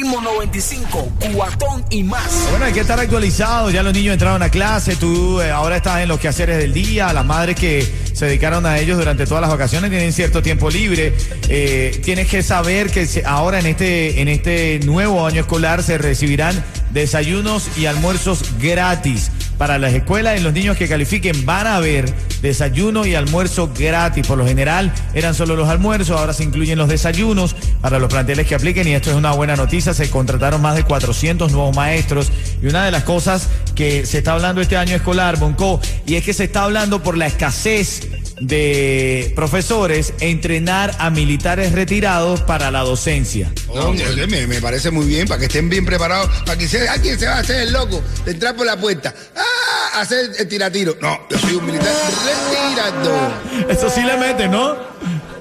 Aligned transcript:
Ritmo 0.00 0.22
95, 0.22 1.12
cuatón 1.34 1.84
y 1.90 2.02
más. 2.02 2.46
Bueno, 2.48 2.64
hay 2.64 2.72
que 2.72 2.80
estar 2.80 2.98
actualizado. 2.98 3.68
Ya 3.68 3.82
los 3.82 3.92
niños 3.92 4.14
entraron 4.14 4.42
a 4.42 4.48
clase. 4.48 4.96
Tú 4.96 5.42
eh, 5.42 5.50
ahora 5.50 5.76
estás 5.76 6.00
en 6.00 6.08
los 6.08 6.18
quehaceres 6.18 6.56
del 6.56 6.72
día. 6.72 7.12
Las 7.12 7.26
madres 7.26 7.54
que 7.54 7.86
se 8.14 8.24
dedicaron 8.24 8.64
a 8.64 8.78
ellos 8.78 8.96
durante 8.96 9.26
todas 9.26 9.42
las 9.42 9.50
vacaciones 9.50 9.90
tienen 9.90 10.14
cierto 10.14 10.40
tiempo 10.40 10.70
libre. 10.70 11.12
Eh, 11.50 12.00
tienes 12.02 12.28
que 12.28 12.42
saber 12.42 12.90
que 12.90 13.06
ahora 13.26 13.58
en 13.58 13.66
este, 13.66 14.22
en 14.22 14.28
este 14.28 14.80
nuevo 14.86 15.26
año 15.26 15.42
escolar 15.42 15.82
se 15.82 15.98
recibirán 15.98 16.64
desayunos 16.94 17.68
y 17.76 17.84
almuerzos 17.84 18.58
gratis. 18.58 19.30
Para 19.60 19.76
las 19.76 19.92
escuelas 19.92 20.40
y 20.40 20.42
los 20.42 20.54
niños 20.54 20.78
que 20.78 20.88
califiquen 20.88 21.44
van 21.44 21.66
a 21.66 21.76
haber 21.76 22.10
desayuno 22.40 23.04
y 23.04 23.14
almuerzo 23.14 23.70
gratis. 23.78 24.26
Por 24.26 24.38
lo 24.38 24.46
general 24.46 24.90
eran 25.12 25.34
solo 25.34 25.54
los 25.54 25.68
almuerzos, 25.68 26.18
ahora 26.18 26.32
se 26.32 26.44
incluyen 26.44 26.78
los 26.78 26.88
desayunos 26.88 27.54
para 27.82 27.98
los 27.98 28.10
planteles 28.10 28.46
que 28.46 28.54
apliquen 28.54 28.88
y 28.88 28.94
esto 28.94 29.10
es 29.10 29.16
una 29.16 29.32
buena 29.32 29.56
noticia. 29.56 29.92
Se 29.92 30.08
contrataron 30.08 30.62
más 30.62 30.76
de 30.76 30.84
400 30.84 31.52
nuevos 31.52 31.76
maestros 31.76 32.32
y 32.62 32.68
una 32.68 32.86
de 32.86 32.90
las 32.90 33.04
cosas 33.04 33.50
que 33.74 34.06
se 34.06 34.16
está 34.16 34.32
hablando 34.32 34.62
este 34.62 34.78
año 34.78 34.96
escolar, 34.96 35.38
Bonco, 35.38 35.78
y 36.06 36.14
es 36.14 36.24
que 36.24 36.32
se 36.32 36.44
está 36.44 36.64
hablando 36.64 37.02
por 37.02 37.18
la 37.18 37.26
escasez 37.26 38.08
de 38.40 39.32
profesores 39.36 40.14
entrenar 40.20 40.96
a 40.98 41.10
militares 41.10 41.72
retirados 41.72 42.40
para 42.42 42.70
la 42.70 42.80
docencia. 42.80 43.52
No, 43.74 43.92
me, 43.92 44.46
me 44.46 44.60
parece 44.60 44.90
muy 44.90 45.06
bien, 45.06 45.28
para 45.28 45.38
que 45.38 45.46
estén 45.46 45.68
bien 45.68 45.84
preparados, 45.84 46.28
para 46.46 46.58
que 46.58 46.66
se, 46.66 46.88
alguien 46.88 47.18
se 47.18 47.26
va 47.26 47.36
a 47.36 47.40
hacer 47.40 47.60
el 47.60 47.72
loco, 47.72 48.02
de 48.24 48.32
entrar 48.32 48.56
por 48.56 48.66
la 48.66 48.76
puerta, 48.78 49.14
¡ah! 49.36 50.00
hacer 50.00 50.30
el 50.38 50.48
tiratiro. 50.48 50.96
No, 51.00 51.18
yo 51.30 51.38
soy 51.38 51.54
un 51.54 51.66
militar 51.66 51.92
retirado. 52.24 53.34
Eso 53.68 53.90
sí 53.90 54.00
le 54.02 54.16
mete, 54.16 54.48
¿no? 54.48 54.76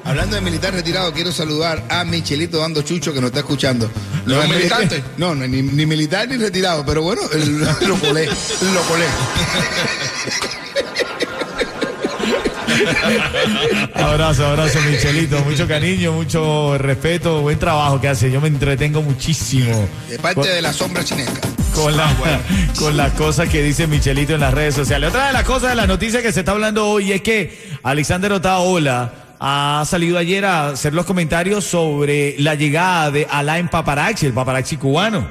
Hablando 0.04 0.36
de 0.36 0.42
militar 0.42 0.74
retirado, 0.74 1.14
quiero 1.14 1.32
saludar 1.32 1.84
a 1.88 2.04
Michelito 2.04 2.58
Dando 2.58 2.82
Chucho 2.82 3.14
que 3.14 3.22
nos 3.22 3.30
está 3.30 3.40
escuchando. 3.42 3.90
¿No 4.26 4.42
es 4.42 4.50
es 4.50 4.56
militante? 4.56 5.04
No, 5.18 5.36
no, 5.36 5.48
ni, 5.48 5.62
ni 5.62 5.86
militar 5.86 6.28
ni 6.28 6.38
retirado, 6.38 6.86
pero 6.86 7.02
bueno, 7.04 7.22
el- 7.32 7.60
lo 7.88 7.96
colé, 8.00 8.26
lo 8.26 8.82
colé. 8.88 9.06
Abrazo, 13.94 14.46
abrazo, 14.48 14.80
Michelito. 14.90 15.40
Mucho 15.42 15.68
cariño, 15.68 16.12
mucho 16.14 16.78
respeto, 16.78 17.42
buen 17.42 17.60
trabajo 17.60 18.00
que 18.00 18.08
hace. 18.08 18.32
Yo 18.32 18.42
me 18.42 18.48
entretengo 18.48 19.02
muchísimo 19.02 19.88
De 20.10 20.20
parte 20.20 20.48
de 20.48 20.62
la 20.62 20.74
sombra 20.74 21.04
chinesca. 21.04 21.42
con, 21.76 21.96
la, 21.96 22.08
con 22.78 22.98
las 22.98 23.14
cosas 23.14 23.50
que 23.50 23.62
dice 23.64 23.88
Michelito 23.88 24.34
en 24.34 24.42
las 24.42 24.54
redes 24.54 24.76
sociales. 24.76 25.10
Otra 25.10 25.28
de 25.28 25.34
las 25.34 25.44
cosas 25.44 25.72
de 25.72 25.76
la 25.76 25.88
noticia 25.88 26.22
que 26.22 26.32
se 26.32 26.40
está 26.40 26.52
hablando 26.52 26.88
hoy 26.88 27.12
es 27.12 27.22
que 27.22 27.58
Alexander 27.84 28.32
Otaola 28.34 29.14
ha 29.40 29.84
salido 29.88 30.18
ayer 30.18 30.44
a 30.46 30.70
hacer 30.70 30.94
los 30.94 31.06
comentarios 31.06 31.64
sobre 31.64 32.36
la 32.40 32.56
llegada 32.56 33.10
de 33.12 33.26
Alain 33.30 33.70
Paparazzi, 33.70 34.26
el 34.26 34.34
paparazzi 34.34 34.76
cubano. 34.78 35.28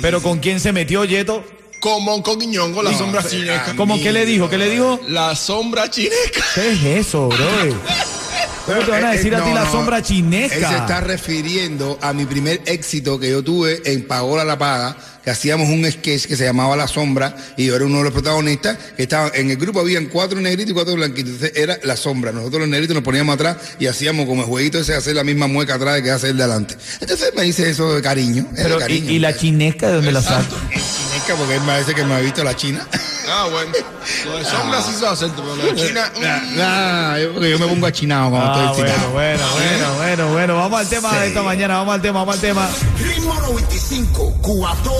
Pero 0.00 0.22
¿con 0.22 0.38
quién 0.38 0.60
se 0.60 0.72
metió, 0.72 1.04
Yeto? 1.04 1.44
Como 1.82 2.22
con 2.22 2.38
Guiñongo, 2.38 2.80
la 2.80 2.96
sombra 2.96 3.24
chinesca. 3.28 3.74
¿Cómo 3.76 4.00
qué 4.00 4.12
le 4.12 4.24
dijo? 4.24 4.48
¿Qué 4.48 4.56
le 4.56 4.70
dijo? 4.70 5.00
La 5.08 5.34
sombra 5.34 5.90
chinesca. 5.90 6.40
¿Qué 6.54 6.70
es 6.70 6.84
eso, 7.06 7.26
bro? 7.28 7.36
¿Cómo 8.66 8.78
te 8.82 8.90
van 8.92 9.04
a 9.04 9.10
Eh, 9.10 9.14
eh, 9.14 9.16
decir 9.16 9.34
a 9.34 9.42
ti 9.42 9.48
no, 9.48 9.56
la 9.56 9.64
no. 9.64 9.72
sombra 9.72 9.96
Él 9.98 10.04
se 10.04 10.14
chinesca? 10.14 10.76
está 10.78 11.00
refiriendo 11.00 11.98
a 12.00 12.12
mi 12.12 12.24
primer 12.24 12.62
éxito 12.66 13.18
que 13.18 13.30
yo 13.30 13.42
tuve 13.42 13.82
en 13.84 14.06
Pagola 14.06 14.44
La 14.44 14.56
Paga, 14.56 14.96
que 15.24 15.30
hacíamos 15.30 15.68
un 15.68 15.84
sketch 15.90 16.26
que 16.26 16.36
se 16.36 16.44
llamaba 16.44 16.76
La 16.76 16.88
Sombra, 16.88 17.36
y 17.56 17.66
yo 17.66 17.76
era 17.76 17.84
uno 17.84 17.98
de 17.98 18.04
los 18.04 18.12
protagonistas, 18.12 18.76
que 18.96 19.02
estaba 19.04 19.30
en 19.34 19.50
el 19.50 19.56
grupo 19.56 19.80
habían 19.80 20.06
cuatro 20.06 20.40
negritos 20.40 20.70
y 20.70 20.74
cuatro 20.74 20.94
blanquitos, 20.94 21.32
entonces 21.34 21.56
era 21.56 21.78
La 21.84 21.96
Sombra. 21.96 22.32
Nosotros 22.32 22.60
los 22.60 22.68
negritos 22.68 22.94
nos 22.94 23.04
poníamos 23.04 23.34
atrás 23.34 23.56
y 23.78 23.86
hacíamos 23.86 24.26
como 24.26 24.42
el 24.42 24.48
jueguito 24.48 24.78
ese 24.78 24.94
hacer 24.94 25.14
la 25.16 25.24
misma 25.24 25.46
mueca 25.46 25.74
atrás 25.74 25.94
de 25.96 26.02
que 26.02 26.10
hace 26.10 26.28
el 26.30 26.36
de 26.36 26.42
adelante. 26.44 26.76
Entonces 27.00 27.32
me 27.36 27.42
dice 27.42 27.68
eso 27.70 27.94
de 27.94 28.02
cariño. 28.02 28.46
de 28.52 28.92
¿y, 28.94 29.14
y 29.14 29.18
la 29.18 29.36
chinesca 29.36 29.88
de 29.88 29.94
dónde 29.94 30.12
la 30.12 30.22
saca? 30.22 30.44
Chinesca, 30.70 31.34
porque 31.36 31.54
él 31.54 31.60
me 31.60 31.66
parece 31.68 31.94
que 31.94 32.04
me 32.04 32.14
ha 32.14 32.20
visto 32.20 32.42
la 32.42 32.56
China. 32.56 32.86
Ah, 33.28 33.46
bueno. 33.50 33.70
Lo 34.26 34.38
de 34.38 34.44
sombra 34.44 34.82
sí 34.82 34.92
se 34.98 35.02
va 35.04 35.10
a 35.10 35.12
hacer, 35.12 35.30
pero 35.36 35.54
lo 35.54 35.62
de 35.64 35.74
China. 35.76 36.12
mm, 36.16 36.56
Nah, 36.58 37.18
yo, 37.18 37.32
me 37.58 37.66
pongo 37.68 37.86
achinado 37.86 38.30
cuando 38.30 38.50
Ah, 38.52 38.64
estoy 38.72 38.82
bueno, 38.82 38.88
excitado. 38.90 39.12
bueno, 39.12 39.44
bueno, 39.54 39.96
bueno, 39.96 40.32
bueno. 40.32 40.56
Vamos 40.56 40.80
al 40.80 40.88
tema 40.88 41.18
de 41.20 41.28
esta 41.28 41.42
mañana, 41.42 41.74
vamos 41.78 41.94
al 41.94 42.02
tema, 42.02 42.18
vamos 42.20 42.34
al 42.34 42.40
tema. 42.40 42.68
Ritmo 42.98 43.32
95, 43.34 44.38
cuatón 44.42 44.92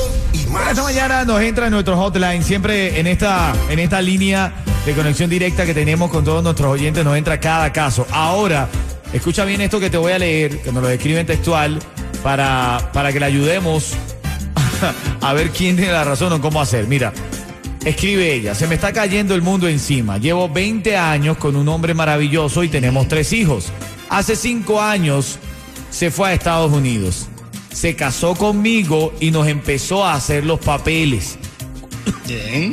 más. 0.53 0.71
Esta 0.71 0.83
mañana 0.83 1.25
nos 1.25 1.41
entra 1.41 1.67
en 1.67 1.73
nuestro 1.73 1.97
hotline, 1.97 2.43
siempre 2.43 3.01
en 3.01 3.07
esta, 3.07 3.53
en 3.69 3.79
esta 3.79 4.01
línea 4.01 4.53
de 4.87 4.95
conexión 4.95 5.31
directa 5.31 5.67
que 5.67 5.75
tenemos 5.75 6.11
con 6.11 6.25
todos 6.25 6.43
nuestros 6.43 6.71
oyentes, 6.71 7.05
nos 7.05 7.17
entra 7.17 7.41
cada 7.41 7.73
caso. 7.73 8.07
Ahora, 8.11 8.69
escucha 9.13 9.45
bien 9.45 9.61
esto 9.61 9.81
que 9.81 9.91
te 9.91 9.97
voy 9.97 10.13
a 10.13 10.19
leer, 10.19 10.61
que 10.61 10.73
nos 10.73 10.83
lo 10.83 10.89
escribe 10.91 11.21
en 11.21 11.27
textual, 11.27 11.79
para, 12.23 12.91
para 12.93 13.13
que 13.13 13.21
le 13.21 13.27
ayudemos 13.27 13.95
a 15.21 15.33
ver 15.33 15.51
quién 15.51 15.77
tiene 15.77 15.93
la 15.93 16.05
razón 16.05 16.33
o 16.33 16.41
cómo 16.41 16.61
hacer. 16.61 16.87
Mira, 16.87 17.13
escribe 17.85 18.33
ella, 18.33 18.55
se 18.55 18.67
me 18.67 18.75
está 18.75 18.93
cayendo 18.93 19.35
el 19.35 19.43
mundo 19.43 19.69
encima. 19.69 20.19
Llevo 20.19 20.49
20 20.49 20.97
años 20.97 21.37
con 21.37 21.57
un 21.57 21.69
hombre 21.69 21.95
maravilloso 21.95 22.63
y 22.65 22.69
tenemos 22.69 23.09
tres 23.09 23.33
hijos. 23.33 23.73
Hace 24.09 24.37
cinco 24.37 24.81
años 24.81 25.39
se 25.91 26.11
fue 26.11 26.31
a 26.31 26.33
Estados 26.33 26.73
Unidos. 26.73 27.29
Se 27.73 27.97
casó 27.97 28.35
conmigo 28.35 29.13
y 29.21 29.31
nos 29.31 29.49
empezó 29.49 30.05
a 30.05 30.15
hacer 30.15 30.45
los 30.45 30.61
papeles. 30.61 31.39
Bien. 32.27 32.73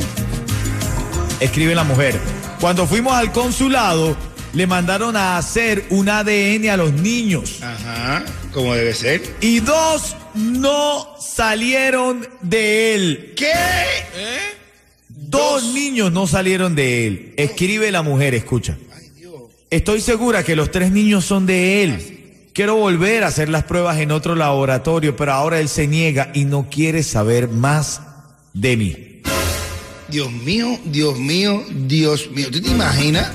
Escribe 1.39 1.73
la 1.75 1.83
mujer. 1.83 2.19
Cuando 2.59 2.85
fuimos 2.85 3.13
al 3.13 3.31
consulado, 3.31 4.17
le 4.53 4.67
mandaron 4.67 5.15
a 5.15 5.37
hacer 5.37 5.85
un 5.89 6.09
ADN 6.09 6.69
a 6.69 6.77
los 6.77 6.93
niños. 6.93 7.61
Ajá, 7.61 8.25
como 8.53 8.75
debe 8.75 8.93
ser. 8.93 9.21
Y 9.41 9.59
dos 9.59 10.15
no 10.35 11.15
salieron 11.19 12.27
de 12.41 12.95
él. 12.95 13.33
¿Qué? 13.35 13.53
Dos 15.07 15.73
niños 15.73 16.11
no 16.11 16.27
salieron 16.27 16.75
de 16.75 17.07
él. 17.07 17.33
Escribe 17.37 17.91
la 17.91 18.01
mujer, 18.01 18.33
escucha. 18.33 18.77
Estoy 19.69 20.01
segura 20.01 20.43
que 20.43 20.55
los 20.55 20.71
tres 20.71 20.91
niños 20.91 21.25
son 21.25 21.45
de 21.45 21.83
él. 21.83 22.18
Quiero 22.53 22.75
volver 22.75 23.23
a 23.23 23.27
hacer 23.27 23.47
las 23.49 23.63
pruebas 23.63 23.99
en 23.99 24.11
otro 24.11 24.35
laboratorio, 24.35 25.15
pero 25.15 25.33
ahora 25.33 25.59
él 25.59 25.69
se 25.69 25.87
niega 25.87 26.31
y 26.33 26.45
no 26.45 26.67
quiere 26.69 27.03
saber 27.03 27.47
más 27.47 28.01
de 28.53 28.77
mí. 28.77 29.21
Dios 30.09 30.31
mío, 30.31 30.79
Dios 30.85 31.17
mío, 31.19 31.63
Dios 31.69 32.29
mío. 32.31 32.47
¿Tú 32.51 32.59
te 32.59 32.69
imaginas? 32.69 33.29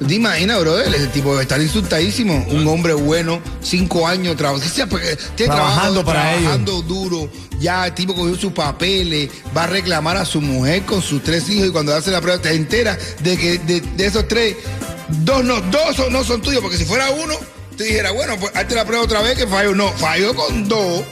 ¿Tú 0.00 0.06
te 0.08 0.14
imaginas, 0.14 0.58
brother? 0.58 0.92
El 0.92 1.08
tipo 1.12 1.30
debe 1.30 1.42
estar 1.42 1.62
insultadísimo. 1.62 2.44
Un 2.50 2.66
hombre 2.66 2.92
bueno, 2.94 3.40
cinco 3.60 4.08
años 4.08 4.36
trabajando. 4.36 4.98
Trabajando 5.36 6.04
para 6.04 6.32
Trabajando 6.32 6.82
duro. 6.82 7.28
Ya 7.60 7.86
el 7.86 7.94
tipo 7.94 8.12
cogió 8.12 8.34
sus 8.34 8.52
papeles, 8.52 9.30
va 9.56 9.64
a 9.64 9.66
reclamar 9.68 10.16
a 10.16 10.24
su 10.24 10.40
mujer 10.40 10.82
con 10.82 11.00
sus 11.00 11.22
tres 11.22 11.48
hijos 11.48 11.68
y 11.68 11.70
cuando 11.70 11.94
hace 11.94 12.10
la 12.10 12.20
prueba 12.20 12.42
te 12.42 12.52
enteras 12.52 12.98
de 13.22 13.36
que 13.36 13.58
de, 13.58 13.80
de 13.80 14.06
esos 14.06 14.26
tres, 14.26 14.56
dos 15.24 15.44
no, 15.44 15.60
dos 15.60 16.10
no 16.10 16.24
son 16.24 16.42
tuyos, 16.42 16.60
porque 16.60 16.76
si 16.76 16.84
fuera 16.84 17.08
uno, 17.10 17.34
te 17.82 17.88
dijera, 17.88 18.10
bueno, 18.12 18.36
pues 18.38 18.52
hazte 18.54 18.74
la 18.74 18.84
prueba 18.84 19.04
otra 19.04 19.20
vez 19.22 19.36
que 19.36 19.46
falló. 19.46 19.74
No, 19.74 19.88
falló 19.92 20.34
con 20.34 20.68
dos. 20.68 21.02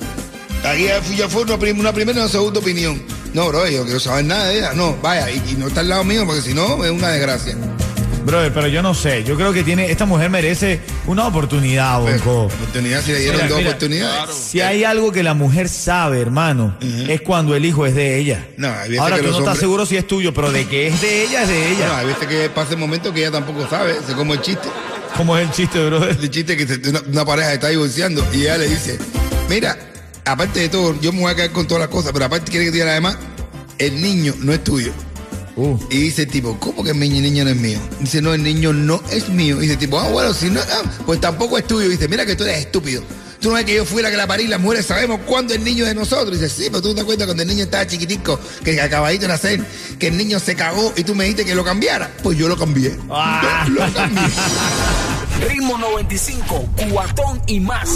Aquí 0.64 0.86
ya 1.16 1.28
fue, 1.28 1.42
una, 1.42 1.58
prim- 1.58 1.78
una 1.81 1.92
primera 1.92 2.19
y 2.19 2.22
una 2.22 2.31
segunda 2.31 2.60
opinión. 2.60 3.03
No, 3.32 3.48
bro, 3.48 3.66
yo 3.69 3.78
no 3.78 3.84
quiero 3.84 4.00
saber 4.00 4.25
nada 4.25 4.47
de 4.48 4.58
ella. 4.58 4.72
No, 4.75 4.97
vaya, 5.03 5.31
y, 5.31 5.36
y 5.50 5.54
no 5.58 5.69
está 5.69 5.81
al 5.81 5.88
lado 5.88 6.04
mío 6.04 6.25
porque 6.26 6.42
si 6.42 6.53
no 6.54 6.84
es 6.84 6.91
una 6.91 7.08
desgracia. 7.08 7.56
Brother, 8.26 8.53
pero 8.53 8.66
yo 8.69 8.82
no 8.82 8.92
sé. 8.92 9.25
Yo 9.25 9.34
creo 9.36 9.53
que 9.54 9.64
tiene, 9.64 9.91
esta 9.91 10.04
mujer 10.04 10.28
merece 10.28 10.81
una 11.06 11.26
oportunidad, 11.26 12.00
Bonco. 12.00 12.43
Oportunidad, 12.43 13.02
si 13.02 13.12
le 13.12 13.20
dieron 13.20 13.37
Mira, 13.37 13.49
dos 13.49 13.58
mira, 13.58 13.70
oportunidades. 13.70 14.34
Si 14.37 14.61
hay 14.61 14.84
algo 14.84 15.11
que 15.11 15.22
la 15.22 15.32
mujer 15.32 15.70
sabe, 15.70 16.20
hermano, 16.20 16.76
es 16.82 17.22
cuando 17.22 17.56
el 17.56 17.64
hijo 17.64 17.87
es 17.87 17.94
de 17.94 18.19
ella. 18.19 18.46
No, 18.58 18.69
hay 18.69 18.99
Ahora 18.99 19.17
que 19.17 19.22
tú 19.22 19.31
no 19.31 19.38
estás 19.38 19.58
seguro 19.58 19.87
si 19.87 19.96
es 19.96 20.06
tuyo, 20.06 20.34
pero 20.34 20.52
de 20.52 20.67
que 20.69 20.88
es 20.88 21.00
de 21.00 21.25
ella, 21.25 21.43
es 21.44 21.49
de 21.49 21.55
No, 21.61 21.76
ella. 21.76 21.99
hay 21.99 22.06
veces 22.06 22.28
que 22.28 22.50
pasa 22.50 22.72
el 22.72 22.78
momento 22.78 23.11
que 23.14 23.20
ella 23.20 23.31
tampoco 23.32 23.67
sabe, 23.70 23.93
es 24.06 24.14
como 24.14 24.34
el 24.34 24.43
chiste. 24.43 24.69
¿Cómo 25.16 25.36
es 25.36 25.46
el 25.48 25.52
chiste, 25.54 25.84
brother? 25.86 26.16
El 26.20 26.30
chiste 26.30 26.56
que 26.56 26.66
se- 26.66 26.88
una, 26.88 27.00
una 27.06 27.24
pareja 27.24 27.52
está 27.52 27.68
divorciando 27.68 28.26
y 28.32 28.42
ella 28.42 28.58
le 28.58 28.68
dice, 28.68 28.98
mira, 29.48 29.76
aparte 30.24 30.60
de 30.60 30.68
todo, 30.68 30.98
yo 31.00 31.12
me 31.12 31.20
voy 31.20 31.32
a 31.32 31.34
quedar 31.34 31.50
con 31.52 31.66
todas 31.66 31.80
las 31.82 31.90
cosas, 31.90 32.12
pero 32.12 32.24
aparte 32.24 32.50
quiere 32.50 32.66
que 32.66 32.70
te 32.72 32.78
diga 32.78 32.90
además, 32.90 33.16
el 33.78 34.00
niño 34.00 34.34
no 34.38 34.52
es 34.52 34.64
tuyo. 34.64 34.92
Uh. 35.56 35.78
Y 35.90 35.98
dice 35.98 36.22
el 36.22 36.28
tipo, 36.28 36.58
¿cómo 36.58 36.82
que 36.82 36.90
el 36.90 36.98
niño, 36.98 37.20
niño 37.20 37.44
no 37.44 37.50
es 37.50 37.56
mío? 37.56 37.78
Dice, 38.00 38.22
no, 38.22 38.32
el 38.32 38.42
niño 38.42 38.72
no 38.72 39.02
es 39.10 39.28
mío. 39.28 39.56
Y 39.58 39.62
dice 39.62 39.74
el 39.74 39.78
tipo, 39.78 39.98
ah, 40.00 40.08
bueno, 40.08 40.32
si 40.32 40.48
no, 40.48 40.60
ah, 40.60 40.82
pues 41.04 41.20
tampoco 41.20 41.58
es 41.58 41.66
tuyo. 41.66 41.86
Y 41.86 41.90
dice, 41.90 42.08
mira 42.08 42.24
que 42.24 42.34
tú 42.36 42.44
eres 42.44 42.60
estúpido. 42.60 43.02
Tú 43.40 43.48
no 43.48 43.54
ves 43.54 43.64
que 43.64 43.75
yo 43.75 43.87
fui 43.87 44.02
la 44.02 44.10
que 44.10 44.19
la 44.19 44.26
parí, 44.26 44.46
las 44.46 44.60
mujeres 44.60 44.84
sabemos 44.84 45.20
cuándo 45.25 45.54
el 45.54 45.64
niño 45.64 45.84
es 45.84 45.90
de 45.90 45.94
nosotros. 45.94 46.37
Y 46.37 46.40
dice, 46.40 46.54
sí, 46.54 46.64
pero 46.69 46.82
tú 46.82 46.88
no 46.88 46.94
te 46.94 47.00
acuerdas 47.00 47.26
cuando 47.26 47.42
el 47.42 47.48
niño 47.48 47.64
estaba 47.64 47.87
chiquitico, 47.87 48.38
que 48.62 48.78
acabadito 48.81 49.22
de 49.22 49.28
nacer, 49.28 49.64
que 49.98 50.08
el 50.08 50.19
niño 50.19 50.38
se 50.38 50.54
cagó 50.54 50.92
y 50.94 51.04
tú 51.04 51.14
me 51.14 51.25
dijiste 51.25 51.46
que 51.46 51.54
lo 51.54 51.64
cambiara. 51.64 52.10
Pues 52.22 52.37
yo 52.37 52.48
lo 52.48 52.58
cambié. 52.58 52.98
Ah. 53.08 53.64
Yo 53.66 53.75
lo 53.75 53.92
cambié. 53.94 54.22
Ritmo 55.48 55.78
95, 55.78 56.69
cuatón 56.90 57.40
y 57.46 57.60
más. 57.60 57.88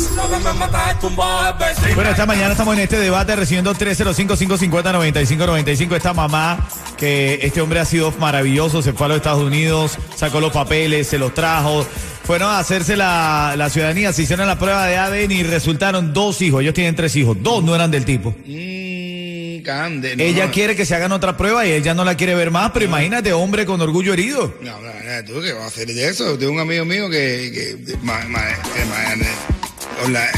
Bueno, 1.95 2.11
esta 2.11 2.25
mañana 2.25 2.53
estamos 2.53 2.75
en 2.75 2.81
este 2.81 2.99
debate 2.99 3.37
recibiendo 3.37 3.75
305-550-9595. 3.75 5.97
Esta 5.97 6.15
mamá, 6.15 6.67
que 6.97 7.41
este 7.43 7.61
hombre 7.61 7.81
ha 7.81 7.85
sido 7.85 8.15
maravilloso, 8.19 8.81
se 8.81 8.95
fue 8.95 9.05
a 9.07 9.09
los 9.11 9.19
Estados 9.19 9.43
Unidos, 9.43 9.99
sacó 10.17 10.41
los 10.41 10.53
papeles, 10.53 11.09
se 11.09 11.19
los 11.19 11.35
trajo. 11.35 11.87
Fueron 12.25 12.49
a 12.51 12.59
hacerse 12.59 12.97
la, 12.97 13.55
la 13.57 13.69
ciudadanía, 13.69 14.13
se 14.13 14.23
hicieron 14.23 14.47
la 14.47 14.59
prueba 14.59 14.87
de 14.87 14.97
ADN 14.97 15.31
y 15.31 15.43
resultaron 15.43 16.15
dos 16.15 16.41
hijos. 16.41 16.63
Ellos 16.63 16.73
tienen 16.73 16.97
tres 16.97 17.15
hijos, 17.17 17.37
dos 17.43 17.63
no 17.63 17.75
eran 17.75 17.91
del 17.91 18.07
tipo. 18.07 18.31
Mmm, 18.47 19.63
cande. 19.63 20.17
no, 20.17 20.23
Ella 20.23 20.47
no. 20.47 20.53
quiere 20.53 20.75
que 20.75 20.87
se 20.87 20.95
hagan 20.95 21.13
otra 21.13 21.37
prueba 21.37 21.67
y 21.67 21.73
él 21.73 21.83
ya 21.83 21.93
no 21.93 22.03
la 22.05 22.17
quiere 22.17 22.35
ver 22.35 22.51
más, 22.51 22.71
pero 22.73 22.87
imagínate, 22.87 23.33
hombre 23.35 23.67
con 23.67 23.79
orgullo 23.81 24.15
herido. 24.15 24.55
No, 24.63 24.73
no, 24.81 24.89
no, 24.89 25.25
tú 25.27 25.41
qué 25.43 25.53
vas 25.53 25.65
a 25.65 25.67
hacer 25.67 25.87
de 25.89 26.09
eso. 26.09 26.39
Tengo 26.39 26.53
un 26.53 26.61
amigo 26.61 26.85
mío 26.87 27.11
que. 27.11 27.77
que 27.87 27.97
ma- 28.03 28.25
ma- 28.27 28.41
ma- 28.41 30.05
hola, 30.07 30.25
eh, 30.25 30.31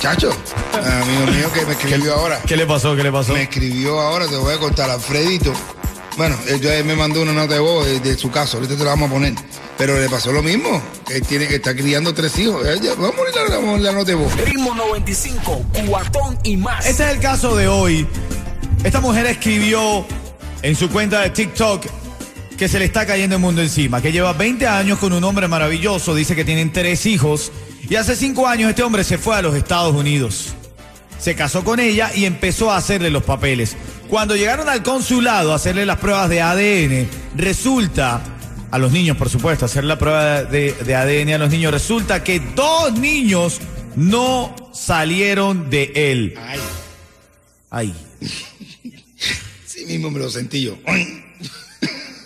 Chacho, 0.00 0.30
amigo 0.72 1.26
mío 1.32 1.52
que 1.52 1.64
me 1.64 1.72
escribió 1.78 2.14
ahora. 2.14 2.40
¿Qué 2.46 2.56
le 2.56 2.66
pasó? 2.66 2.94
¿Qué 2.96 3.02
le 3.04 3.12
pasó? 3.12 3.32
Me 3.34 3.42
escribió 3.42 4.00
ahora, 4.00 4.26
te 4.26 4.36
voy 4.36 4.54
a 4.54 4.58
contar, 4.58 4.90
Alfredito. 4.90 5.52
Bueno, 6.16 6.36
él 6.48 6.84
me 6.84 6.96
mandó 6.96 7.22
una 7.22 7.32
nota 7.32 7.54
de 7.54 7.60
voz 7.60 7.86
de, 7.86 8.00
de 8.00 8.16
su 8.16 8.30
caso, 8.30 8.56
ahorita 8.56 8.76
te 8.76 8.84
la 8.84 8.90
vamos 8.90 9.10
a 9.10 9.12
poner. 9.12 9.34
Pero 9.78 10.00
le 10.00 10.08
pasó 10.08 10.32
lo 10.32 10.42
mismo, 10.42 10.82
él 11.10 11.22
tiene 11.22 11.46
que 11.46 11.56
estar 11.56 11.76
criando 11.76 12.14
tres 12.14 12.38
hijos. 12.38 12.66
Ya, 12.80 12.94
Vamos 12.94 13.10
a 13.10 13.16
poner 13.16 13.80
la 13.82 13.92
nota 13.92 14.04
de 14.04 14.14
voz. 14.14 14.34
Ritmo 14.36 14.74
95, 14.74 15.64
cuatón 15.86 16.38
y 16.44 16.56
más. 16.56 16.86
Este 16.86 17.04
es 17.04 17.10
el 17.10 17.20
caso 17.20 17.54
de 17.56 17.68
hoy. 17.68 18.06
Esta 18.84 19.00
mujer 19.00 19.26
escribió 19.26 20.06
en 20.62 20.76
su 20.76 20.88
cuenta 20.88 21.20
de 21.20 21.30
TikTok 21.30 21.84
que 22.56 22.68
se 22.68 22.78
le 22.78 22.86
está 22.86 23.06
cayendo 23.06 23.36
el 23.36 23.42
mundo 23.42 23.60
encima, 23.60 24.00
que 24.00 24.12
lleva 24.12 24.32
20 24.32 24.66
años 24.66 24.98
con 24.98 25.12
un 25.12 25.22
hombre 25.24 25.46
maravilloso, 25.46 26.14
dice 26.14 26.34
que 26.34 26.44
tienen 26.44 26.72
tres 26.72 27.04
hijos 27.04 27.52
y 27.88 27.96
hace 27.96 28.16
cinco 28.16 28.46
años 28.46 28.70
este 28.70 28.82
hombre 28.82 29.04
se 29.04 29.18
fue 29.18 29.36
a 29.36 29.42
los 29.42 29.54
Estados 29.54 29.94
Unidos. 29.94 30.54
Se 31.18 31.34
casó 31.34 31.64
con 31.64 31.80
ella 31.80 32.10
y 32.14 32.24
empezó 32.24 32.70
a 32.70 32.76
hacerle 32.76 33.10
los 33.10 33.22
papeles. 33.22 33.76
Cuando 34.08 34.36
llegaron 34.36 34.68
al 34.68 34.82
consulado 34.82 35.52
a 35.52 35.56
hacerle 35.56 35.86
las 35.86 35.98
pruebas 35.98 36.28
de 36.28 36.40
ADN, 36.40 37.08
resulta, 37.36 38.22
a 38.70 38.78
los 38.78 38.92
niños 38.92 39.16
por 39.16 39.28
supuesto, 39.30 39.64
hacer 39.64 39.84
la 39.84 39.98
prueba 39.98 40.42
de, 40.44 40.72
de 40.72 40.94
ADN 40.94 41.34
a 41.34 41.38
los 41.38 41.50
niños, 41.50 41.72
resulta 41.72 42.22
que 42.24 42.40
dos 42.40 42.92
niños 42.98 43.60
no 43.94 44.54
salieron 44.72 45.70
de 45.70 45.92
él. 45.94 46.34
Ay, 46.38 46.60
Ay. 47.70 47.94
sí 49.66 49.86
mismo 49.86 50.10
me 50.10 50.18
lo 50.18 50.30
sentí 50.30 50.62
yo. 50.62 50.76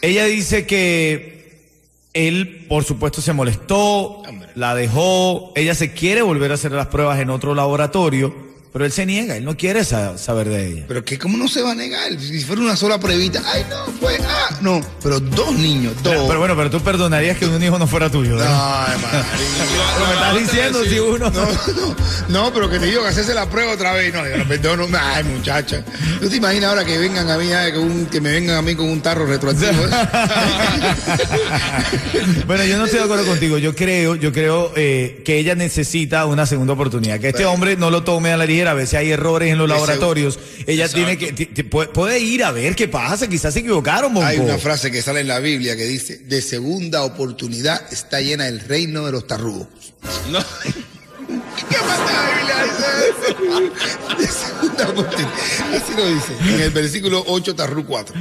Ella 0.03 0.25
dice 0.25 0.67
que 0.67 1.69
él, 2.13 2.67
por 2.69 2.85
supuesto, 2.85 3.21
se 3.21 3.33
molestó, 3.33 4.19
Hombre. 4.23 4.49
la 4.55 4.75
dejó. 4.75 5.53
Ella 5.55 5.75
se 5.75 5.93
quiere 5.93 6.23
volver 6.23 6.51
a 6.51 6.55
hacer 6.55 6.73
las 6.73 6.87
pruebas 6.89 7.21
en 7.21 7.31
otro 7.31 7.55
laboratorio, 7.55 8.35
pero 8.73 8.85
él 8.85 8.93
se 8.93 9.07
niega, 9.07 9.37
él 9.37 9.45
no 9.45 9.57
quiere 9.57 9.85
sa- 9.85 10.17
saber 10.19 10.49
de 10.49 10.67
ella. 10.69 10.85
Pero 10.89 11.05
que 11.05 11.19
cómo 11.19 11.37
no 11.37 11.49
se 11.49 11.63
va 11.63 11.73
a 11.73 11.75
negar, 11.75 12.11
si 12.21 12.41
fuera 12.43 12.63
una 12.63 12.77
sola 12.77 12.99
pruebita, 13.01 13.43
ay 13.53 13.65
no, 13.69 13.85
fue, 14.01 14.17
ah, 14.23 14.57
no, 14.61 14.81
pero 15.03 15.19
dos 15.21 15.53
niños, 15.55 15.95
dos. 16.03 16.13
Pero, 16.13 16.27
pero 16.29 16.39
bueno, 16.41 16.57
pero 16.57 16.71
tú 16.71 16.81
perdonarías 16.81 17.37
que 17.39 17.47
un 17.47 17.63
hijo 17.63 17.79
no 17.79 17.87
fuera 17.87 18.11
tuyo. 18.11 18.37
María. 18.37 19.25
Pero 19.95 20.07
me 20.07 20.15
estás 20.15 20.39
diciendo 20.39 20.85
si 20.85 20.99
uno. 20.99 21.31
No, 21.31 21.45
no, 21.45 21.97
no, 22.29 22.53
pero 22.55 22.71
que 22.71 22.79
te 22.79 22.87
digo 22.87 23.03
que 23.03 23.09
hacerse 23.09 23.35
la 23.35 23.49
prueba 23.49 23.73
otra 23.73 23.93
vez. 23.93 24.13
No, 24.15 24.27
yo 24.29 24.37
no 24.37 24.45
perdono. 24.47 24.87
Ay, 24.99 25.25
muchacha. 25.25 25.85
¿Tú 26.21 26.29
te 26.29 26.37
imaginas 26.37 26.71
ahora 26.71 26.85
que 26.85 26.99
vengan 26.99 27.29
a 27.31 27.37
mí, 27.39 27.53
ay, 27.53 27.73
con 27.73 27.83
un- 27.83 28.07
que 28.07 28.21
me 28.21 28.31
vengan 28.31 28.57
a 28.57 28.63
mí 28.63 28.75
con 28.75 28.89
un 28.89 29.01
tarro 29.01 29.27
retroactivo? 29.27 29.71
bueno, 32.47 32.65
yo 32.65 32.79
no 32.79 32.85
estoy 32.85 32.99
de 33.01 33.05
acuerdo 33.05 33.27
contigo. 33.27 33.59
Yo 33.59 33.75
creo, 33.75 34.15
yo 34.17 34.33
creo 34.33 34.73
eh, 34.77 35.23
que 35.25 35.39
ella 35.39 35.55
necesita 35.55 36.27
una 36.27 36.47
segunda 36.47 36.73
oportunidad. 36.75 37.21
Que 37.21 37.29
este 37.29 37.45
hombre 37.47 37.77
no 37.77 37.91
lo 37.91 38.03
tome 38.03 38.33
a 38.33 38.37
la 38.37 38.47
ligera. 38.61 38.71
A 38.73 38.75
veces 38.75 38.95
hay 38.95 39.11
errores 39.11 39.53
en 39.53 39.59
los 39.59 39.69
laboratorios. 39.69 40.39
Ella 40.67 40.85
Exacto. 40.87 41.17
tiene 41.17 41.37
que 41.47 41.65
puede, 41.65 42.21
ir 42.21 42.45
a 42.45 42.53
ver 42.53 42.75
qué 42.75 42.89
pasa. 42.89 43.29
Quizás 43.29 43.55
se 43.55 43.61
equivocaron, 43.61 44.13
Bonco. 44.15 44.27
Hay 44.27 44.39
una 44.39 44.59
frase 44.59 44.91
que 44.91 45.03
sale 45.03 45.21
en 45.21 45.29
la 45.29 45.39
Biblia 45.39 45.77
que 45.77 45.85
dice, 45.85 46.19
de 46.19 46.43
segunda 46.43 47.05
oportunidad 47.05 47.81
está 47.93 48.21
llena 48.21 48.49
el 48.49 48.61
reino 48.61 49.07
de 49.07 49.13
los 49.13 49.27
tarrugos. 49.27 49.69
No. 50.31 50.41
¿Qué 51.69 51.77
pasa 51.77 52.05
la 52.05 52.31
Biblia? 52.37 52.57
De 54.19 54.27
segunda 54.27 54.89
oportunidad. 54.89 55.31
Así 55.75 55.93
lo 55.97 56.07
dice. 56.09 56.55
En 56.55 56.61
el 56.61 56.71
versículo 56.71 57.25
8, 57.27 57.55
Tarru 57.55 57.87
4. 57.87 58.15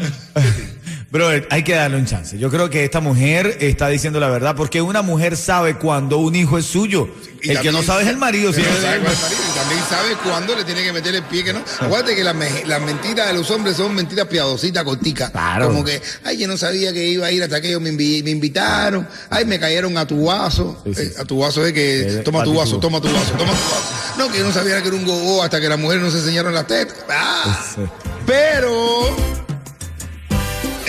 Bro, 1.11 1.27
hay 1.49 1.63
que 1.63 1.73
darle 1.73 1.97
un 1.97 2.05
chance. 2.05 2.37
Yo 2.37 2.51
creo 2.51 2.69
que 2.69 2.83
esta 2.85 2.99
mujer 2.99 3.57
está 3.61 3.87
diciendo 3.87 4.19
la 4.19 4.29
verdad, 4.29 4.55
porque 4.55 4.79
una 4.81 5.01
mujer 5.01 5.37
sabe 5.37 5.75
cuando 5.75 6.19
un 6.19 6.35
hijo 6.35 6.57
es 6.59 6.65
suyo. 6.65 7.07
Y 7.41 7.49
el 7.51 7.61
que 7.61 7.71
no 7.71 7.81
sabe 7.81 8.03
es 8.03 8.09
el 8.09 8.17
marido. 8.17 8.51
Que 8.51 8.59
no 8.61 8.65
sabe 8.81 8.97
el 8.97 9.01
marido, 9.01 9.21
y 9.51 9.57
también 9.57 9.81
sabe 9.89 10.09
cuándo 10.23 10.55
le 10.55 10.63
tiene 10.65 10.83
que 10.83 10.93
meter 10.93 11.15
el 11.15 11.23
pie 11.23 11.43
que 11.43 11.53
no. 11.53 11.63
Acuérdate 11.79 12.15
que 12.15 12.23
las, 12.23 12.35
me- 12.35 12.63
las 12.65 12.79
mentiras 12.81 13.27
de 13.27 13.33
los 13.33 13.49
hombres 13.49 13.77
son 13.77 13.95
mentiras 13.95 14.27
piadositas, 14.27 14.83
corticas. 14.83 15.31
Claro. 15.31 15.67
Como 15.69 15.83
que, 15.83 15.99
ay, 16.25 16.37
yo 16.37 16.47
no 16.47 16.57
sabía 16.57 16.93
que 16.93 17.07
iba 17.07 17.25
a 17.25 17.31
ir 17.31 17.41
hasta 17.41 17.59
que 17.59 17.69
ellos 17.69 17.81
me, 17.81 17.91
invi- 17.91 18.23
me 18.23 18.29
invitaron. 18.29 19.07
Ay, 19.31 19.45
me 19.45 19.59
cayeron 19.59 19.97
a 19.97 20.05
tu 20.05 20.25
vaso. 20.25 20.79
Sí, 20.85 20.93
sí, 20.93 21.01
Eh, 21.01 21.11
sí. 21.15 21.21
a 21.21 21.25
tu 21.25 21.39
vaso 21.39 21.65
es 21.65 21.73
que, 21.73 22.01
Eh, 22.01 22.21
toma 22.23 22.43
tu 22.43 22.53
vaso, 22.53 22.77
toma 22.79 23.01
tu 23.01 23.07
vaso, 23.11 23.31
toma 23.31 23.45
tu 23.51 23.57
vaso. 23.57 24.15
No, 24.19 24.31
que 24.31 24.37
yo 24.39 24.43
no 24.45 24.51
sabía 24.53 24.79
que 24.81 24.89
era 24.89 24.97
un 24.97 25.05
gogo 25.05 25.41
hasta 25.41 25.59
que 25.59 25.69
las 25.69 25.79
mujeres 25.79 26.03
no 26.03 26.11
se 26.11 26.19
enseñaron 26.19 26.53
las 26.53 26.67
tetas. 26.67 26.97
Ah. 27.09 27.65
Sí. 27.75 27.81
Pero 28.27 29.38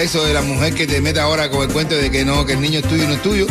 eso 0.02 0.24
de 0.24 0.32
la 0.32 0.42
mujer 0.42 0.74
que 0.74 0.86
te 0.86 1.00
mete 1.00 1.20
ahora 1.20 1.50
con 1.50 1.62
el 1.62 1.72
cuento 1.72 1.94
de 1.94 2.10
que 2.10 2.24
no, 2.24 2.46
que 2.46 2.54
el 2.54 2.60
niño 2.60 2.80
es 2.80 2.88
tuyo 2.88 3.04
y 3.04 3.06
no 3.06 3.12
es 3.14 3.22
tuyo, 3.22 3.46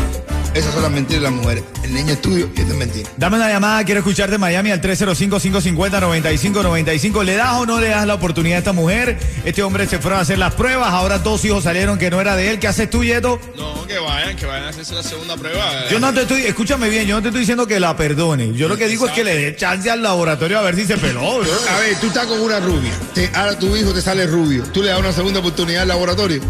esas 0.53 0.73
son 0.73 0.83
las 0.83 0.91
mentiras 0.91 1.23
de 1.23 1.29
las 1.29 1.37
mujeres. 1.39 1.63
El 1.83 1.93
niño 1.93 2.13
es 2.13 2.21
tuyo 2.21 2.49
y 2.55 2.59
esto 2.61 2.71
es 2.73 2.77
mentira. 2.77 3.09
Dame 3.17 3.37
una 3.37 3.49
llamada, 3.49 3.83
quiero 3.83 3.99
escucharte 3.99 4.35
en 4.35 4.41
Miami 4.41 4.71
al 4.71 4.81
305-550-9595. 4.81 7.23
¿Le 7.23 7.35
das 7.35 7.53
o 7.55 7.65
no 7.65 7.79
le 7.79 7.89
das 7.89 8.05
la 8.05 8.13
oportunidad 8.15 8.57
a 8.57 8.59
esta 8.59 8.73
mujer? 8.73 9.17
Este 9.45 9.63
hombre 9.63 9.87
se 9.87 9.99
fueron 9.99 10.19
a 10.19 10.23
hacer 10.23 10.37
las 10.37 10.53
pruebas, 10.55 10.89
ahora 10.91 11.19
dos 11.19 11.43
hijos 11.45 11.63
salieron 11.63 11.97
que 11.97 12.09
no 12.11 12.19
era 12.21 12.35
de 12.35 12.51
él. 12.51 12.59
¿Qué 12.59 12.67
haces 12.67 12.89
tú, 12.89 13.03
Yeto? 13.03 13.39
No, 13.57 13.85
que 13.87 13.97
vayan, 13.97 14.35
que 14.35 14.45
vayan 14.45 14.65
a 14.65 14.69
hacerse 14.69 14.93
la 14.95 15.03
segunda 15.03 15.35
prueba. 15.37 15.87
Yo 15.89 15.99
no 15.99 16.13
te 16.13 16.21
estoy, 16.21 16.41
escúchame 16.43 16.89
bien, 16.89 17.07
yo 17.07 17.15
no 17.15 17.21
te 17.21 17.29
estoy 17.29 17.41
diciendo 17.41 17.65
que 17.67 17.79
la 17.79 17.95
perdone. 17.95 18.53
Yo 18.53 18.67
lo 18.67 18.77
que 18.77 18.87
digo 18.87 19.07
es 19.07 19.13
que 19.13 19.23
le 19.23 19.35
dé 19.35 19.55
chance 19.55 19.89
al 19.89 20.01
laboratorio 20.03 20.59
a 20.59 20.61
ver 20.61 20.75
si 20.75 20.85
se 20.85 20.97
peló, 20.97 21.39
bro. 21.39 21.49
A 21.75 21.79
ver, 21.79 21.95
tú 21.99 22.07
estás 22.07 22.25
con 22.27 22.39
una 22.39 22.59
rubia. 22.59 22.91
Te- 23.13 23.29
ahora 23.33 23.57
tu 23.57 23.75
hijo 23.75 23.93
te 23.93 24.01
sale 24.01 24.27
rubio. 24.27 24.63
Tú 24.73 24.81
le 24.83 24.89
das 24.89 24.99
una 24.99 25.13
segunda 25.13 25.39
oportunidad 25.39 25.83
al 25.83 25.87
laboratorio. 25.89 26.41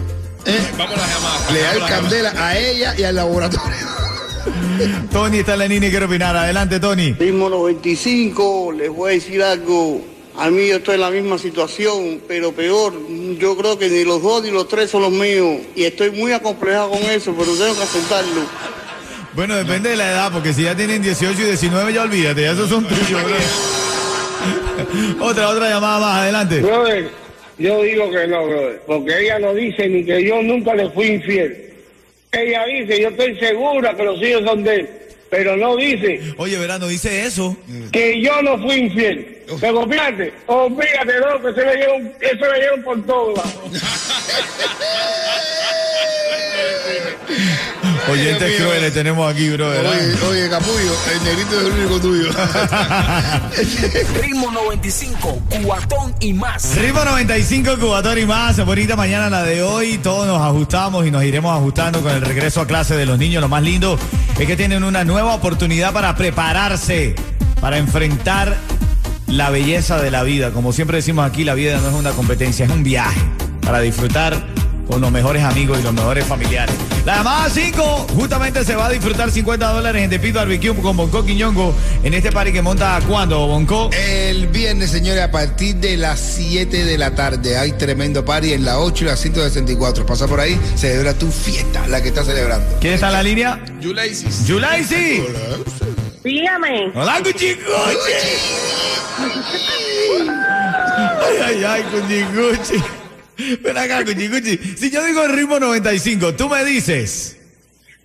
¿Eh? 0.50 0.72
Vamos 0.78 0.98
a 0.98 1.07
llamadas. 1.07 1.51
Le 1.51 1.60
das 1.60 1.74
Vamos 1.74 1.90
a 1.90 1.92
las 1.92 2.01
candela 2.01 2.34
a 2.38 2.57
ella 2.57 2.96
y 2.98 3.04
al 3.04 3.16
laboratorio. 3.16 4.00
Tony 5.12 5.40
está 5.40 5.54
en 5.54 5.60
la 5.60 5.68
línea 5.68 5.90
y 5.90 5.92
quiere 5.92 6.06
opinar. 6.06 6.35
Adelante, 6.35 6.80
Tony. 6.80 7.14
Ritmo 7.14 7.50
95, 7.50 8.74
les 8.78 8.90
voy 8.90 9.12
a 9.12 9.14
decir 9.16 9.44
algo. 9.44 10.02
A 10.38 10.50
mí 10.50 10.68
yo 10.68 10.78
estoy 10.78 10.95
en 10.95 11.02
la 11.02 11.09
misma 11.09 11.38
situación, 11.38 12.21
pero 12.28 12.54
peor. 12.54 12.94
Yo 13.38 13.57
creo 13.57 13.78
que 13.78 13.90
ni 13.90 14.06
los 14.06 14.21
dos 14.21 14.44
ni 14.44 14.52
los 14.52 14.68
tres 14.68 14.90
son 14.90 15.02
los 15.02 15.12
míos. 15.12 15.59
Y 15.76 15.83
estoy 15.83 16.12
muy 16.12 16.31
acomplejado 16.31 16.92
con 16.92 17.02
eso, 17.02 17.33
pero 17.38 17.54
tengo 17.54 17.76
que 17.76 17.83
aceptarlo. 17.83 18.42
Bueno, 19.33 19.56
depende 19.56 19.90
de 19.90 19.95
la 19.95 20.12
edad, 20.12 20.31
porque 20.31 20.54
si 20.54 20.64
ya 20.64 20.76
tienen 20.76 21.02
18 21.02 21.40
y 21.42 21.45
19, 21.45 21.94
ya 21.94 22.02
olvídate, 22.02 22.42
ya 22.42 22.52
esos 22.52 22.69
son 22.69 22.85
tuyos, 22.85 23.21
otra, 25.19 25.50
otra 25.50 25.69
llamada 25.69 26.00
más, 26.00 26.18
adelante. 26.21 26.62
Brother, 26.62 27.12
yo 27.59 27.83
digo 27.83 28.09
que 28.09 28.28
no, 28.28 28.47
brother, 28.47 28.81
porque 28.87 29.19
ella 29.19 29.39
no 29.39 29.54
dice 29.54 29.87
ni 29.87 30.04
que 30.04 30.23
yo 30.23 30.42
nunca 30.42 30.73
le 30.75 30.89
fui 30.92 31.07
infiel. 31.07 31.73
Ella 32.31 32.66
dice, 32.66 33.01
yo 33.01 33.09
estoy 33.09 33.37
segura 33.39 33.94
que 33.95 34.04
los 34.04 34.21
hijos 34.21 34.44
son 34.45 34.63
de 34.63 34.75
él, 34.75 34.89
pero 35.30 35.57
no 35.57 35.75
dice 35.75 36.21
Oye, 36.37 36.57
verano, 36.57 36.87
dice 36.87 37.25
eso. 37.25 37.56
que 37.92 38.21
yo 38.21 38.42
no 38.42 38.57
fui 38.59 38.75
infiel. 38.75 39.35
Pero 39.59 39.87
fíjate, 39.87 40.31
olvídate, 40.45 41.13
no, 41.19 41.42
que 41.42 41.54
se 41.59 41.66
le 41.66 41.75
dieron, 41.75 42.13
eso 42.21 42.51
le 42.51 42.59
dieron 42.59 42.83
por 42.83 43.06
todo. 43.06 43.33
Oyentes 48.08 48.62
crueles 48.62 48.94
tenemos 48.94 49.32
aquí, 49.32 49.50
bro, 49.50 49.70
¿verdad? 49.70 49.92
Oye, 49.92 50.28
oye, 50.30 50.50
capullo, 50.50 50.94
el 51.14 51.24
negrito 51.24 51.60
es 51.60 51.66
el 51.66 51.72
único 51.72 52.00
tuyo. 52.00 52.30
Ritmo 54.22 54.52
95, 54.52 55.42
cuatón 55.64 56.16
y 56.20 56.34
más. 56.34 56.76
Ritmo 56.76 57.04
95, 57.04 57.78
Cubatón 57.80 58.18
y 58.18 58.26
más. 58.26 58.64
Bonita 58.66 58.96
mañana 58.96 59.30
la 59.30 59.44
de 59.44 59.62
hoy. 59.62 59.98
Todos 59.98 60.28
nos 60.28 60.42
ajustamos 60.42 61.06
y 61.06 61.12
nos 61.12 61.24
iremos 61.24 61.56
ajustando 61.56 62.02
con 62.02 62.12
el 62.12 62.22
regreso 62.22 62.62
a 62.62 62.68
clase 62.68 62.96
de 62.96 63.06
los 63.06 63.18
niños. 63.20 63.42
Lo 63.42 63.50
más 63.50 63.64
lindo 63.64 63.98
es 64.38 64.48
que 64.48 64.56
tienen 64.56 64.84
una 64.84 65.04
nueva 65.04 65.36
oportunidad 65.36 65.94
para 65.94 66.16
prepararse, 66.16 67.16
para 67.60 67.78
enfrentar 67.78 68.58
la 69.28 69.50
belleza 69.50 70.02
de 70.02 70.12
la 70.12 70.24
vida. 70.24 70.52
Como 70.52 70.74
siempre 70.74 70.98
decimos 70.98 71.26
aquí, 71.26 71.44
la 71.44 71.54
vida 71.54 71.80
no 71.80 71.90
es 71.90 71.96
una 71.96 72.12
competencia, 72.12 72.66
es 72.66 72.72
un 72.72 72.84
viaje 72.84 73.22
para 73.62 73.80
disfrutar 73.82 74.36
con 74.90 75.02
los 75.02 75.12
mejores 75.12 75.44
amigos 75.44 75.80
y 75.80 75.84
los 75.84 75.94
mejores 75.94 76.26
familiares. 76.26 76.74
La 77.06 77.18
llamada 77.18 77.48
5 77.50 78.08
justamente 78.16 78.66
se 78.66 78.76
va 78.76 78.88
a 78.88 78.90
disfrutar 78.90 79.30
50 79.30 79.72
dólares 79.72 80.04
en 80.04 80.10
Depito 80.10 80.40
Barbecue 80.40 80.76
con 80.76 80.98
Bonco 80.98 81.24
Quiñongo 81.24 81.76
en 82.04 82.14
este 82.16 82.31
party 82.31 82.52
que 82.52 82.64
monta 82.64 83.00
cuando, 83.08 83.46
Bonco. 83.46 83.92
El 83.94 84.48
viernes, 84.48 84.90
señores, 84.90 85.22
a 85.24 85.30
partir 85.30 85.76
de 85.76 85.96
las 85.96 86.19
7 86.19 86.86
de 86.86 86.98
la 86.98 87.14
tarde 87.14 87.58
hay 87.58 87.74
tremendo 87.74 88.26
party 88.26 88.54
en 88.54 88.66
la 88.66 88.80
8 88.80 89.04
y 89.04 89.08
la 89.08 89.16
164. 89.16 90.06
Pasa 90.08 90.28
por 90.28 90.40
ahí, 90.40 90.60
celebra 90.76 91.14
tu 91.14 91.30
fiesta, 91.30 91.88
la 91.88 92.02
que 92.02 92.10
estás 92.10 92.26
celebrando. 92.26 92.78
¿Quién 92.81 92.94
está 92.94 93.08
en 93.08 93.14
la 93.14 93.24
línea? 93.24 93.60
Yulaisis. 93.80 94.48
Yulaisi. 94.48 95.24
Dígame. 96.24 96.92
Hola, 96.96 97.19
Cuchicuchi. 97.24 97.60
Ay, 101.22 101.38
ay, 101.46 101.64
ay, 101.64 101.84
Cuchicuchi. 101.84 102.84
Ven 103.62 103.78
acá, 103.78 104.04
Cuchicuchi. 104.04 104.60
Si 104.78 104.90
yo 104.92 105.04
digo 105.06 105.24
el 105.24 105.31
ritmo 105.34 105.60
95, 105.60 106.34
tú 106.36 106.50
me 106.50 106.64
dices. 106.66 107.38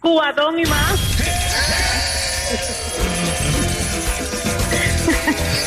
Cubatón 0.01 0.59
y 0.59 0.65
más. 0.67 1.01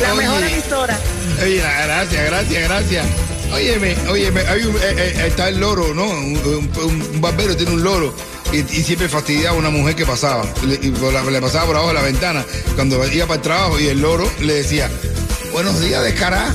La 0.02 0.14
Oye. 0.14 0.22
mejor 0.24 0.44
emisora. 0.44 1.00
Oye, 1.44 1.58
gracias, 1.58 2.26
gracias, 2.26 2.64
gracias. 2.64 3.06
Óyeme, 3.54 3.96
óyeme, 4.10 4.42
hay 4.42 4.64
un, 4.64 4.76
eh, 4.76 4.80
eh, 4.98 5.24
está 5.28 5.48
el 5.50 5.60
loro, 5.60 5.94
¿no? 5.94 6.04
Un, 6.06 6.38
un- 6.38 7.02
un 7.14 7.22
barbero 7.22 7.56
tiene 7.56 7.72
un 7.72 7.84
loro 7.84 8.14
y, 8.52 8.58
y 8.60 8.84
siempre 8.84 9.08
fastidiaba 9.08 9.56
a 9.56 9.60
una 9.60 9.70
mujer 9.70 9.96
que 9.96 10.06
pasaba. 10.06 10.44
Le, 10.66 10.76
y 10.76 10.92
la- 11.12 11.24
le 11.24 11.42
pasaba 11.42 11.66
por 11.66 11.76
abajo 11.78 11.90
de 11.90 11.94
la 11.96 12.02
ventana 12.04 12.46
cuando 12.76 13.04
iba 13.08 13.26
para 13.26 13.38
el 13.38 13.42
trabajo 13.42 13.80
y 13.80 13.88
el 13.88 14.02
loro 14.02 14.30
le 14.42 14.54
decía, 14.56 14.90
buenos 15.52 15.80
días, 15.82 16.04
descará. 16.04 16.54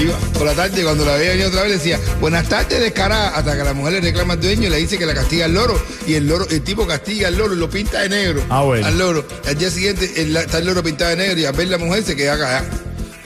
Iba 0.00 0.16
por 0.34 0.46
la 0.46 0.54
tarde, 0.54 0.82
cuando 0.82 1.04
la 1.04 1.16
veía 1.16 1.30
venir 1.30 1.46
otra 1.46 1.62
vez, 1.62 1.70
le 1.72 1.76
decía, 1.78 1.98
buenas 2.20 2.48
tardes, 2.48 2.80
descará. 2.80 3.28
Hasta 3.28 3.56
que 3.56 3.64
la 3.64 3.72
mujer 3.74 3.94
le 3.94 4.00
reclama 4.00 4.34
al 4.34 4.40
dueño 4.40 4.66
y 4.66 4.70
le 4.70 4.76
dice 4.78 4.96
que 4.98 5.06
la 5.06 5.14
castiga 5.14 5.44
al 5.46 5.54
loro. 5.54 5.80
Y 6.06 6.14
el 6.14 6.26
loro, 6.26 6.46
el 6.48 6.62
tipo 6.62 6.86
castiga 6.86 7.28
al 7.28 7.36
loro 7.36 7.54
y 7.54 7.58
lo 7.58 7.68
pinta 7.68 8.00
de 8.00 8.08
negro. 8.08 8.42
Ah, 8.48 8.62
bueno. 8.62 8.86
Al 8.86 8.98
loro. 8.98 9.26
Al 9.46 9.56
día 9.58 9.70
siguiente 9.70 10.10
el- 10.22 10.36
está 10.36 10.58
el 10.58 10.66
loro 10.66 10.82
pintado 10.82 11.10
de 11.10 11.16
negro 11.16 11.40
y 11.40 11.44
al 11.44 11.52
ver 11.54 11.68
la 11.68 11.78
mujer 11.78 12.02
se 12.04 12.16
queda 12.16 12.38
callada. 12.38 12.64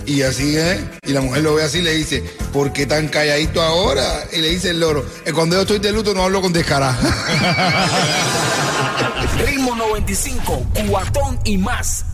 Y 0.06 0.20
así 0.22 0.54
es. 0.56 0.80
Y 1.06 1.12
la 1.12 1.20
mujer 1.22 1.42
lo 1.42 1.54
ve 1.54 1.62
así 1.62 1.78
y 1.78 1.82
le 1.82 1.92
dice, 1.92 2.22
¿por 2.52 2.72
qué 2.74 2.84
tan 2.84 3.08
calladito 3.08 3.62
ahora? 3.62 4.24
Y 4.32 4.38
le 4.42 4.50
dice 4.50 4.68
el 4.70 4.80
loro, 4.80 5.02
"Eh, 5.24 5.32
cuando 5.32 5.56
yo 5.56 5.62
estoy 5.62 5.78
de 5.78 5.92
luto 5.92 6.12
no 6.14 6.24
hablo 6.24 6.42
con 6.42 6.52
descará. 6.52 6.94
Ritmo 9.46 9.74
95, 9.74 10.66
cuatón 10.88 11.38
y 11.44 11.56
más. 11.58 12.04